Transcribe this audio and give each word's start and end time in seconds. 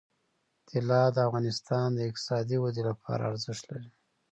طلا 0.69 1.03
د 1.15 1.17
افغانستان 1.27 1.87
د 1.93 1.99
اقتصادي 2.09 2.57
ودې 2.59 2.83
لپاره 2.89 3.23
ارزښت 3.31 3.63
لري. 3.71 3.89